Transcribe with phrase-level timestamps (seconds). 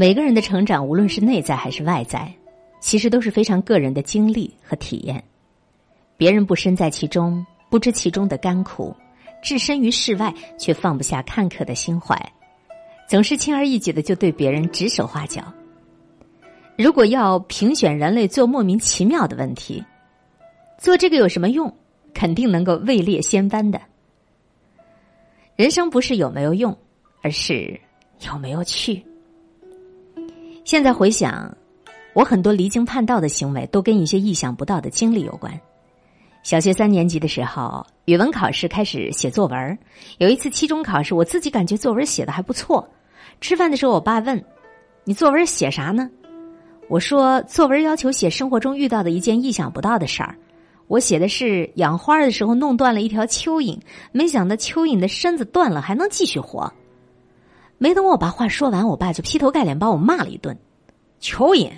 [0.00, 2.32] 每个人的成长，无论是内在还是外在，
[2.78, 5.20] 其实都是非常个人的经历和体验。
[6.16, 8.94] 别人不身在其中，不知其中的甘苦；
[9.42, 12.16] 置身于世外，却放不下看客的心怀，
[13.08, 15.42] 总是轻而易举的就对别人指手画脚。
[16.76, 19.82] 如果要评选人类做莫名其妙的问题，
[20.78, 21.74] 做这个有什么用？
[22.14, 23.80] 肯定能够位列仙班的。
[25.56, 26.78] 人生不是有没有用，
[27.20, 27.80] 而是
[28.20, 29.04] 有没有趣。
[30.68, 31.56] 现在回想，
[32.12, 35.50] 我很多离经叛道的行为都跟一些意想不到的经历有关。
[36.42, 39.78] 小学三年级的时候，语文考试开始写作文。
[40.18, 42.86] 有一次期中考试，我自己感觉作文写的还不错。
[43.40, 44.44] 吃饭的时候，我爸问
[45.04, 46.06] ：“你作文写啥呢？”
[46.90, 50.36] 我说：“作文要求写生活中遇到的一件意想不到的事儿。
[50.86, 53.80] 我写的是养花的时候弄断了一条蚯蚓，
[54.12, 56.70] 没想到蚯蚓的身子断了还能继续活。”
[57.78, 60.58] 没等我把话说完，我爸就劈头盖脸把我骂了一顿。
[61.20, 61.70] 蚯蚓，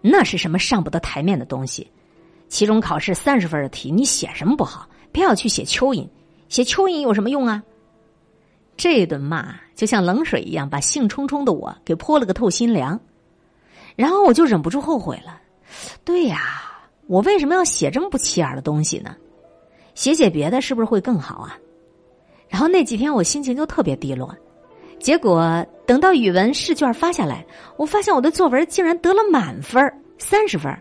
[0.00, 1.90] 那是什么上不得台面的东西？
[2.48, 6.08] 期中考试三十分的题，你写什么不好，偏要去写蚯蚓？
[6.48, 7.62] 写蚯蚓有什么用啊？
[8.76, 12.98] 这顿骂就像冷水一样，把兴冲冲的我给泼了个透心凉。
[13.96, 15.40] 然后我就忍不住后悔了。
[16.04, 16.40] 对呀，
[17.06, 19.14] 我为什么要写这么不起眼的东西呢？
[19.94, 21.58] 写写别的是不是会更好啊？
[22.48, 24.34] 然后那几天我心情就特别低落。
[24.98, 27.44] 结果等到语文试卷发下来，
[27.76, 29.80] 我发现我的作文竟然得了满分
[30.18, 30.72] 三十分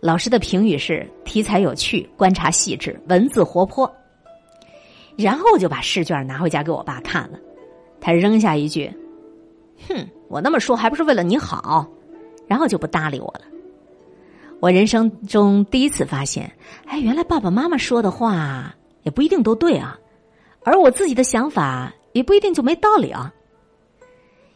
[0.00, 3.90] 老师的评语是题材有趣、观察细致、文字活泼。
[5.16, 7.38] 然后我就把试卷拿回家给我爸看了，
[8.00, 8.92] 他扔下一句
[9.88, 11.86] ：“哼，我那么说还不是为了你好。”
[12.46, 13.40] 然后就不搭理我了。
[14.60, 16.52] 我人生中第一次发现，
[16.86, 19.98] 哎，原来爸爸妈妈说的话也不一定都对啊，
[20.62, 23.32] 而我自己的想法也不一定就没道理啊。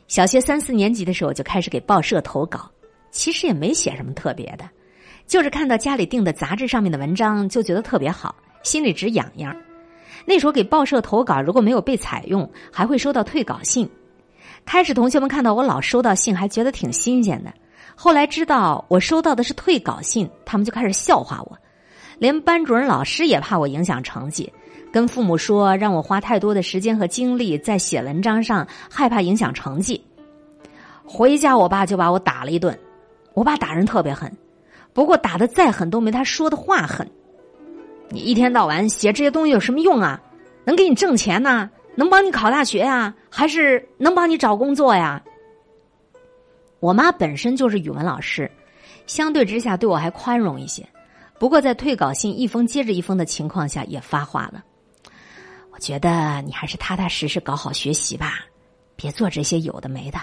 [0.09, 2.69] 小学三四年级的时候就开始给报社投稿，
[3.11, 4.65] 其实也没写什么特别的，
[5.27, 9.55] 就是看到家里订的杂志上面的文章就觉得特别好，心里直痒痒。
[10.25, 13.87] 那时候给报社投稿，如果没有被采用，还会收到退稿信。
[14.65, 17.53] 开始同学们看到我老收到信，还觉得挺新鲜的。
[17.95, 21.59] 后来知道我收到的是退稿信，他们就开始笑话我，
[22.19, 24.51] 连班主任老师也怕我影响成绩。
[24.93, 30.03] 跟父母说让我花太多的时间和精力在写文章上，害怕影响成绩。
[31.05, 32.79] 回家，我爸就把我打了一顿。
[33.35, 34.31] 我爸打人特别狠，
[34.93, 37.09] 不过打的再狠都没他说的话狠。
[38.09, 40.21] 你一天到晚写这些东西有什么用啊？
[40.65, 41.71] 能给你挣钱呢？
[41.95, 43.15] 能帮你考大学呀？
[43.29, 45.23] 还是能帮你找工作呀？
[46.81, 48.51] 我妈本身就是语文老师，
[49.07, 50.87] 相对之下对我还宽容一些。
[51.39, 54.65] 不过在退稿信一封接着一封的情况下，也发话了。
[55.79, 58.41] 觉得你还是踏踏实实搞好学习吧，
[58.97, 60.19] 别做这些有的没的。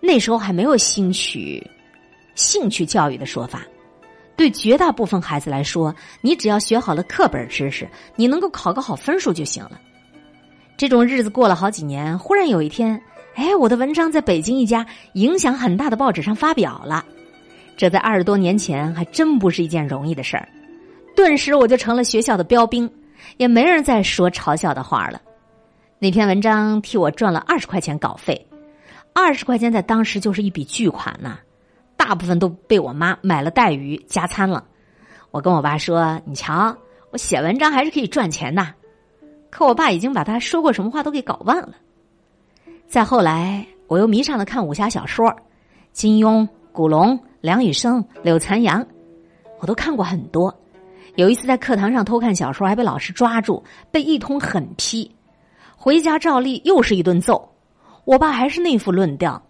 [0.00, 1.64] 那时候还没有兴趣
[2.34, 3.62] 兴趣教育的说法，
[4.36, 9.80] 对绝大部分孩子来说，你只要学好了课本知识，你能够考个好分数就行了。
[10.76, 13.02] 这种日子过了好几年，忽然有一天，
[13.34, 17.04] 哎，我的文章在北京一家影响很大的报纸上发表了，
[17.76, 20.48] 这在二十多年前还真不是一件容易的事儿，
[21.16, 22.88] 顿时我就成了学校的标兵。
[23.36, 25.20] 也没人再说嘲笑的话了。
[25.98, 28.46] 那篇文章替我赚了二十块钱稿费，
[29.12, 31.38] 二十块钱在当时就是一笔巨款呐。
[31.96, 34.64] 大部分都被我妈买了带鱼加餐了。
[35.32, 36.74] 我跟我爸说：“你瞧，
[37.10, 38.74] 我写文章还是可以赚钱的。”
[39.50, 41.74] 可我爸已经把他说过什么话都给搞忘了。
[42.86, 45.34] 再后来，我又迷上了看武侠小说，
[45.92, 48.86] 金庸、古龙、梁羽生、柳残阳，
[49.58, 50.54] 我都看过很多。
[51.18, 55.10] 有一次在课堂上偷看小说，还被老师抓住，被一通狠批。
[55.76, 57.56] 回家照例又是一顿揍。
[58.04, 59.42] 我爸还是那副论调：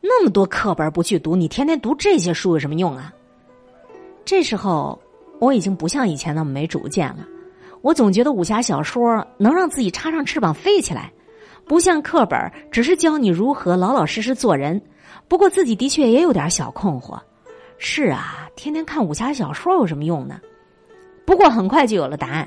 [0.00, 3.12] 那么多课本不去读，你天天读这些书有什么用啊？
[4.24, 4.98] 这时候
[5.38, 7.28] 我已经不像以前那么没主见了。
[7.82, 11.12] 我总觉得武侠小说能让自己插上翅膀飞起来，
[11.66, 12.40] 不像课本
[12.70, 14.80] 只是教你如何老老实实做人。
[15.28, 17.20] 不过自己的确也有点小困惑：
[17.76, 20.40] 是啊，天天看武侠小说有什么用呢？
[21.32, 22.46] 不过很快就有了答案。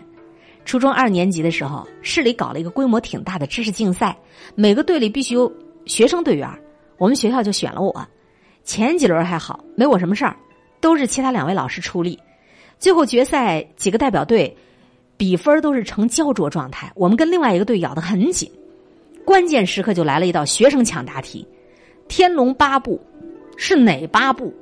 [0.64, 4.16] 初中二年级的时候，市里搞了一个规模挺大的知识竞赛，
[4.54, 5.52] 每个队里必须有
[5.88, 6.48] 学生队员。
[7.00, 8.08] 我们学校就选了我。
[8.64, 10.38] 前几轮还好，没我什么事儿，
[10.82, 12.20] 都是其他两位老师出力。
[12.78, 14.56] 最后决赛几个代表队
[15.18, 18.52] 比分都是呈焦灼状态，我们跟另外一个队咬得很紧。
[19.26, 21.48] 关键时刻就来了一道学生抢答题，
[22.08, 23.02] 《天龙八部》
[23.58, 24.54] 是哪八部？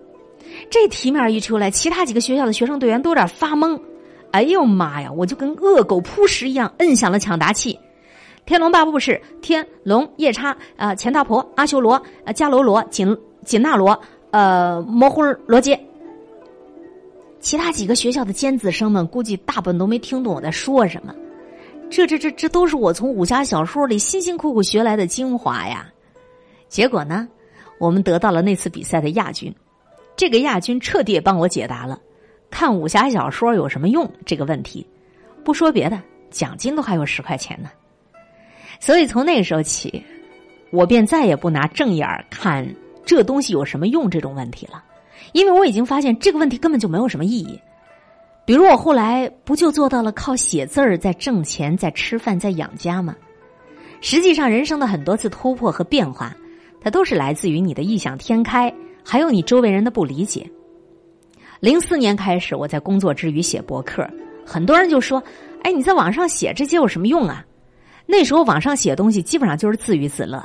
[0.70, 3.78] 这题面一出来，其他几个学校的学生队员都有点发懵。
[4.34, 5.12] 哎呦妈呀！
[5.12, 7.80] 我就跟恶狗扑食一样，摁响了抢答器。
[8.46, 11.94] 天龙八部是天龙夜叉啊，钱大婆阿修罗
[12.26, 13.16] 啊，迦楼罗紧
[13.46, 13.98] 紧那罗
[14.32, 15.80] 呃，摩呼罗杰。
[17.40, 21.14] 其他几个学校的尖子生们估计大部分都没听懂我在说什么。
[21.92, 25.86] 这这这这都是我从武侠小说里辛辛苦苦学来的精华呀。
[26.68, 27.28] 结果呢，
[27.78, 29.54] 我们得到了那次比赛的亚军。
[30.16, 32.00] 这个亚军彻底帮我解答了
[32.54, 34.86] 看武侠小说有什么用这个问题。
[35.44, 37.72] 不说别的，奖金都还有十块钱呢。
[38.80, 40.04] 所以从那个时候起，
[40.70, 42.64] 我便再也不拿正眼看
[43.04, 44.84] 这东西有什么用这种问题了。
[45.32, 47.60] 因为我已经发现这个问题根本就没有什么意义。
[48.46, 53.16] 比如我后来不就做到了靠写字儿在挣钱、在吃饭、在养家吗？
[54.00, 56.36] 实际上，人生的很多次突破和变化，
[56.80, 58.72] 它都是来自于你的异想天开，
[59.04, 60.48] 还有你周围人的不理解。
[61.64, 64.06] 零四年开始，我在工作之余写博客，
[64.46, 65.24] 很多人就说
[65.64, 67.42] ：“哎，你在网上写这些有什么用啊？”
[68.06, 70.44] 那时候网上写东西基本上就是自娱自乐，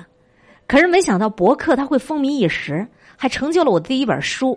[0.69, 2.87] 可是没想到博客它会风靡一时，
[3.17, 4.56] 还成就了我的第一本书。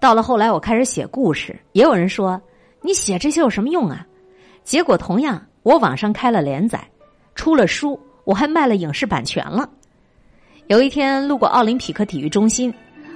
[0.00, 2.40] 到了后来，我开始写故事，也有人说
[2.82, 4.06] ：“你写这些有什么用啊？”
[4.62, 6.80] 结果同样，我网上开了连载，
[7.34, 9.68] 出了书，我还卖了影视版权了。
[10.68, 12.72] 有一天路过奥林匹克体育中心，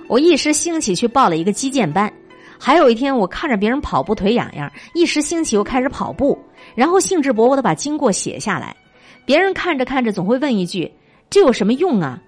[0.09, 2.13] 我一时兴起去报了一个击剑班。
[2.59, 6.39] 还有一天，我看着别人跑步腿痒痒，一时兴起又开始跑步，
[6.75, 8.75] 然后兴致勃勃的把经过写下来。
[9.25, 10.91] 别人看着看着，总会问一句
[11.31, 12.21] ：“这有什么用啊？”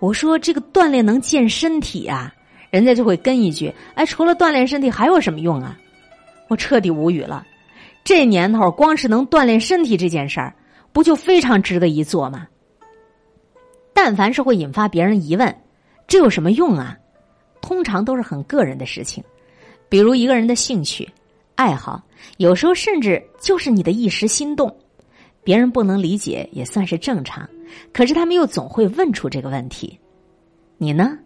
[0.00, 2.32] 我说：“这个锻炼能健身体啊。”
[2.70, 5.78] 人家就会跟一句：“哎，除了锻炼身体还有什么用啊？”
[6.48, 7.46] 我彻底无语了。
[8.02, 10.54] 这年头，光是能锻炼身体这件事儿，
[10.92, 12.46] 不就非常值得一做吗？
[13.94, 15.56] 但凡是会引发别人疑问，
[16.06, 16.96] 这有什么用啊？
[17.62, 19.24] 通常都是很个人的事情，
[19.94, 21.08] 比如一个人的兴趣、
[21.54, 22.02] 爱好，
[22.38, 24.76] 有时候甚至就是你的一时心动，
[25.44, 27.48] 别人不能理解也算是正常。
[27.92, 29.96] 可是他们又总会问出这个问题，
[30.78, 31.16] 你呢？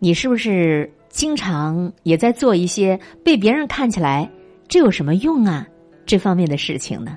[0.00, 4.28] 你是不是经常也在做一些被别人看起来
[4.66, 5.64] 这有什么用啊
[6.04, 7.16] 这方面的事情呢？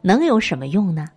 [0.00, 1.08] 能有什么用呢？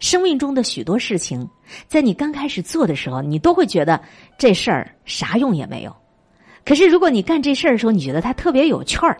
[0.00, 1.48] 生命中的许多事情，
[1.86, 4.02] 在你刚开始做的时候，你都会觉得
[4.36, 5.94] 这事儿啥用也没有。
[6.64, 9.18] 可是如果你干这事儿的时候，你觉得它特别有趣儿，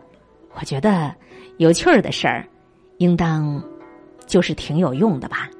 [0.54, 1.14] 我觉得
[1.58, 2.46] 有趣儿的事儿，
[2.98, 3.62] 应当
[4.26, 5.50] 就是挺有用的吧。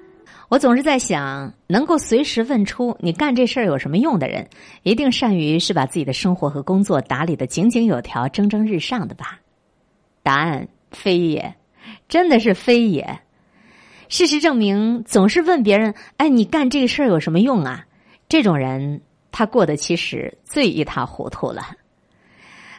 [0.48, 4.46] 我总是在想，能够随时问出你干这事儿有什么用的人，
[4.82, 9.40] 一定善于是把自己的生活和工作打理的井井有条、蒸蒸日上的吧？
[10.22, 11.54] 答案非也，
[12.08, 13.18] 真的是非也。
[14.08, 17.84] 事实证明，总是问别人：“哎，你干这个事儿有什么用啊？”
[18.28, 19.00] 这种人，
[19.36, 21.60] 他过得其实最一塌糊涂了。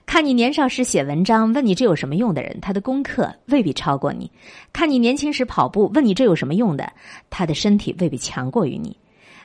[0.05, 4.25] 看你年少时写文章，问你这有什么用的人，他的功课未必超过你；
[4.71, 6.89] 看你年轻时跑步，问你这有什么用的，
[7.29, 8.95] 他的身体未必强过于你；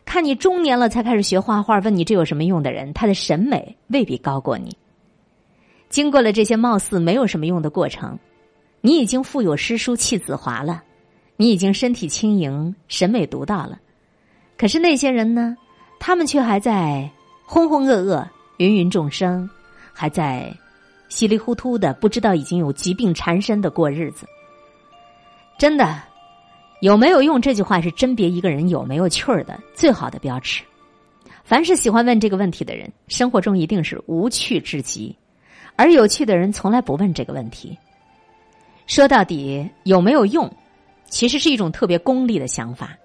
[0.05, 4.77] 看你中年了才开始学画画，问你这有什么用的人，他的审美未必高过你。
[5.89, 8.17] 经过了这些貌似没有什么用的过程，
[8.83, 10.85] 你已经腹有诗书气自华了，
[11.37, 13.81] 你已经身体轻盈，审美独到了。
[14.56, 15.56] 可是那些人呢？
[16.00, 17.08] 他们却还在
[17.44, 18.26] 浑浑噩噩，
[18.56, 19.49] 芸芸众生。
[19.93, 20.50] 还在
[21.11, 24.26] 稀里糊涂的，不知道已经有疾病缠身的过日子。
[25.58, 26.00] 真的
[26.81, 27.38] 有没有用？
[27.38, 30.64] 这句话是甄别一个人有没有趣儿的最好的标尺。
[31.44, 35.15] 凡是喜欢问这个问题的人，生活中一定是无趣至极；
[35.77, 37.77] 而有趣的人从来不问这个问题。
[38.86, 40.51] 说到底，有没有用，
[41.10, 42.96] 其实是一种特别功利的想法。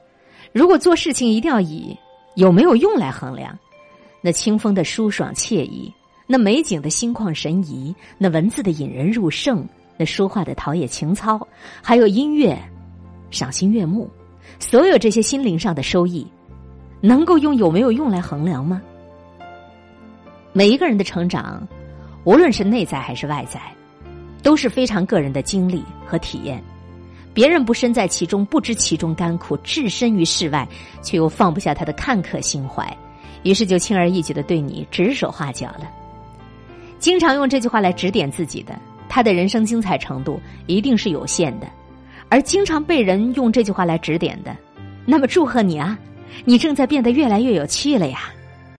[0.54, 1.98] 如果做事情一定要以
[2.36, 3.58] 有没有用来衡量，
[4.22, 5.92] 那清风的舒爽惬意。
[6.28, 11.48] 那美景的心旷神怡，那文字的引人入胜，那说话的陶冶情操，
[11.82, 12.58] 还有音乐，
[13.30, 14.10] 赏心悦目，
[14.60, 16.26] 所有这些心灵上的收益，
[17.00, 18.82] 能够用有没有用来衡量吗？
[20.52, 21.68] 每一个人的成长，
[22.24, 23.62] 无论是内在还是外在，
[24.42, 26.64] 都是非常个人的经历和体验。
[27.36, 30.66] 别人不身在其中，不知其中甘苦，置身于世外，
[31.04, 32.98] 却又放不下他的看客心怀，
[33.44, 35.82] 于是就轻而易举的对你指手画脚了。
[36.98, 38.74] 经常用这句话来指点自己的，
[39.10, 41.68] 他的人生精彩程度一定是有限的；
[42.30, 44.56] 而经常被人用这句话来指点的，
[45.06, 46.00] 那么祝贺你啊，
[46.46, 48.34] 你正在变得越来越有趣了呀。